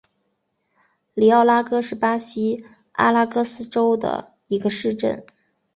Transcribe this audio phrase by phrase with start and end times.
[1.13, 5.23] 里奥拉戈是巴西阿拉戈斯州的一个市镇。